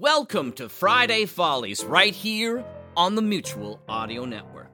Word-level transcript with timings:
Welcome 0.00 0.52
to 0.52 0.68
Friday 0.68 1.26
Follies 1.26 1.84
right 1.84 2.14
here 2.14 2.64
on 2.96 3.16
the 3.16 3.22
Mutual 3.22 3.80
Audio 3.88 4.24
Network. 4.26 4.70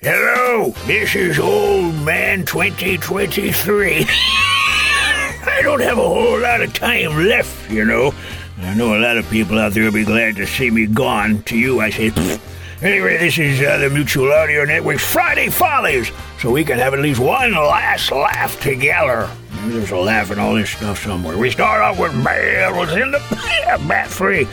Hello, 0.00 0.70
this 0.86 1.14
is 1.14 1.38
Old 1.38 1.94
Man 1.96 2.46
2023. 2.46 4.06
I 4.08 5.60
don't 5.62 5.82
have 5.82 5.98
a 5.98 6.02
whole 6.02 6.40
lot 6.40 6.62
of 6.62 6.72
time 6.72 7.18
left, 7.26 7.70
you 7.70 7.84
know. 7.84 8.14
I 8.62 8.72
know 8.72 8.96
a 8.96 8.98
lot 8.98 9.18
of 9.18 9.28
people 9.28 9.58
out 9.58 9.74
there 9.74 9.84
will 9.84 9.92
be 9.92 10.06
glad 10.06 10.36
to 10.36 10.46
see 10.46 10.70
me 10.70 10.86
gone. 10.86 11.42
To 11.42 11.58
you, 11.58 11.80
I 11.80 11.90
say, 11.90 12.08
pfft. 12.08 12.40
Anyway, 12.80 13.18
this 13.18 13.36
is 13.36 13.60
uh, 13.60 13.76
the 13.76 13.90
Mutual 13.90 14.32
Audio 14.32 14.64
Network's 14.64 15.04
Friday 15.04 15.50
Follies, 15.50 16.10
so 16.40 16.50
we 16.50 16.64
can 16.64 16.78
have 16.78 16.94
at 16.94 17.00
least 17.00 17.20
one 17.20 17.52
last 17.52 18.10
laugh 18.10 18.58
together. 18.58 19.28
A 19.68 19.96
laugh 19.96 20.30
in 20.30 20.38
all 20.38 20.54
this 20.54 20.70
stuff 20.70 21.02
somewhere. 21.02 21.36
We 21.36 21.50
start 21.50 21.82
off 21.82 21.98
with 21.98 22.12
Bales 22.24 22.90
in 22.92 23.10
the 23.10 23.18
bat 23.86 24.08
free. 24.08 24.46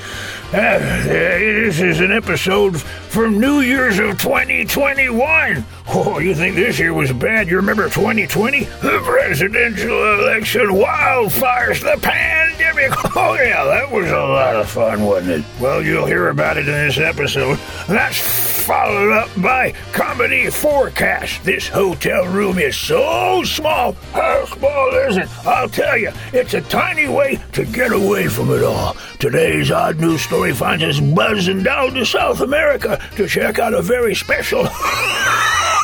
Uh, 0.51 0.77
this 1.05 1.79
is 1.79 2.01
an 2.01 2.11
episode 2.11 2.79
from 2.81 3.39
New 3.39 3.61
Year's 3.61 3.97
of 3.97 4.19
2021. 4.19 5.65
Oh, 5.87 6.19
you 6.19 6.35
think 6.35 6.55
this 6.55 6.79
year 6.79 6.93
was 6.93 7.13
bad? 7.13 7.47
You 7.47 7.55
remember 7.55 7.85
2020? 7.85 8.65
The 8.65 9.01
presidential 9.05 10.19
election, 10.19 10.67
wildfires, 10.67 11.81
the 11.81 11.97
pandemic. 12.01 12.91
Oh, 13.17 13.35
yeah, 13.35 13.63
that 13.63 13.89
was 13.89 14.11
a 14.11 14.17
lot 14.17 14.57
of 14.57 14.69
fun, 14.69 15.03
wasn't 15.05 15.39
it? 15.39 15.45
Well, 15.61 15.81
you'll 15.81 16.05
hear 16.05 16.27
about 16.27 16.57
it 16.57 16.67
in 16.67 16.73
this 16.73 16.97
episode. 16.97 17.57
That's 17.87 18.17
followed 18.65 19.11
up 19.11 19.29
by 19.43 19.71
Comedy4Cast. 19.93 21.43
This 21.43 21.67
hotel 21.67 22.25
room 22.25 22.57
is 22.57 22.75
so 22.75 23.43
small. 23.43 23.91
How 24.11 24.43
small 24.45 24.89
is 25.07 25.17
it? 25.17 25.29
I'll 25.45 25.69
tell 25.69 25.95
you, 25.95 26.11
it's 26.33 26.55
a 26.55 26.61
tiny 26.61 27.07
way 27.07 27.39
to 27.53 27.63
get 27.63 27.91
away 27.91 28.27
from 28.27 28.49
it 28.49 28.63
all. 28.63 28.95
Today's 29.19 29.69
odd 29.69 29.99
news 29.99 30.23
story 30.23 30.51
finds 30.51 30.83
us 30.83 30.99
buzzing 30.99 31.61
down 31.61 31.93
to 31.93 32.05
South 32.07 32.41
America 32.41 32.99
to 33.17 33.27
check 33.27 33.59
out 33.59 33.75
a 33.75 33.83
very 33.83 34.15
special 34.15 34.65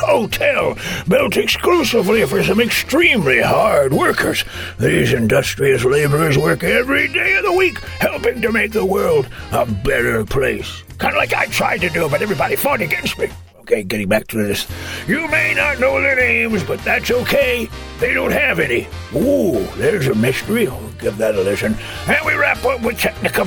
hotel 0.02 0.76
built 1.06 1.36
exclusively 1.36 2.26
for 2.26 2.42
some 2.42 2.60
extremely 2.60 3.40
hard 3.40 3.92
workers. 3.92 4.44
These 4.80 5.12
industrious 5.12 5.84
laborers 5.84 6.36
work 6.36 6.64
every 6.64 7.06
day 7.06 7.36
of 7.36 7.44
the 7.44 7.52
week, 7.52 7.78
helping 8.00 8.42
to 8.42 8.50
make 8.50 8.72
the 8.72 8.84
world 8.84 9.28
a 9.52 9.66
better 9.66 10.24
place. 10.24 10.82
Kind 11.02 11.14
of 11.14 11.18
like 11.18 11.34
I 11.34 11.46
tried 11.46 11.80
to 11.80 11.88
do, 11.88 12.08
but 12.08 12.22
everybody 12.22 12.54
fought 12.54 12.80
against 12.80 13.18
me. 13.18 13.28
Okay, 13.62 13.82
getting 13.82 14.08
back 14.08 14.28
to 14.28 14.36
this. 14.36 14.68
You 15.08 15.26
may 15.26 15.52
not 15.52 15.80
know 15.80 16.00
their 16.00 16.14
names, 16.14 16.62
but 16.62 16.78
that's 16.84 17.10
okay. 17.10 17.68
They 17.98 18.14
don't 18.14 18.30
have 18.30 18.60
any. 18.60 18.86
Ooh, 19.12 19.66
there's 19.76 20.06
a 20.06 20.14
mystery. 20.14 20.68
I'll 20.68 20.92
give 21.00 21.16
that 21.16 21.34
a 21.34 21.40
listen. 21.40 21.76
And 22.06 22.24
we 22.24 22.34
wrap 22.34 22.64
up 22.64 22.82
with 22.82 23.00
technical 23.00 23.44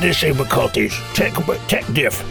difficulties. 0.00 0.98
Tek, 1.12 1.34
Tek 1.68 1.84
Diff. 1.92 2.24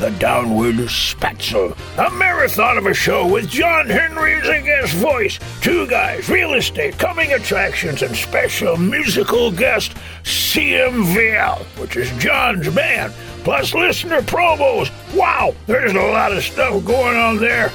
The 0.00 0.10
Downward 0.12 0.76
Spatzel. 0.76 1.76
A 1.96 2.10
marathon 2.10 2.76
of 2.76 2.84
a 2.84 2.94
show 2.94 3.26
with 3.26 3.48
John 3.48 3.86
Henry 3.86 4.34
as 4.34 4.48
a 4.48 4.60
guest 4.62 4.94
voice. 4.96 5.38
Two 5.62 5.86
guys, 5.86 6.28
real 6.28 6.54
estate, 6.54 6.98
coming 6.98 7.32
attractions, 7.32 8.02
and 8.02 8.14
special 8.14 8.78
musical 8.78 9.50
guest 9.50 9.94
CMVL, 10.24 11.58
which 11.78 11.96
is 11.96 12.10
John's 12.22 12.68
band. 12.74 13.12
Plus 13.44 13.74
listener 13.74 14.20
promos. 14.20 14.90
Wow, 15.14 15.54
there's 15.66 15.92
a 15.92 15.96
lot 15.96 16.32
of 16.32 16.42
stuff 16.42 16.84
going 16.84 17.16
on 17.16 17.38
there. 17.38 17.70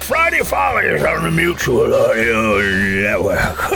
Friday 0.00 0.42
Follies 0.44 1.02
on 1.02 1.24
the 1.24 1.30
Mutual 1.30 1.92
Audio 1.92 2.60
Network. 2.60 3.70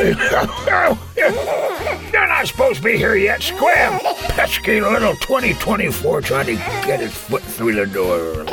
You're 2.13 2.27
not 2.29 2.47
supposed 2.47 2.77
to 2.77 2.83
be 2.85 2.97
here 2.97 3.17
yet, 3.17 3.43
Scram. 3.43 3.99
Pesky 4.29 4.81
little 4.81 5.15
2024 5.17 6.21
trying 6.21 6.47
to 6.47 6.55
get 6.55 7.01
his 7.01 7.13
foot 7.13 7.43
through 7.43 7.75
the 7.75 7.87
door. 7.87 8.47